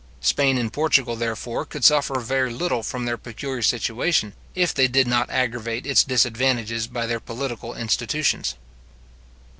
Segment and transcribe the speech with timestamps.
[0.21, 5.05] Spain and Portugal, therefore, could suffer very little from their peculiar situation, if they did
[5.07, 8.55] not aggravate its disadvantages by their political institutions.